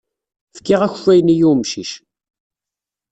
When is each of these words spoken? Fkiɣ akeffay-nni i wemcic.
Fkiɣ 0.57 0.81
akeffay-nni 0.83 1.35
i 1.41 1.45
wemcic. 1.47 1.91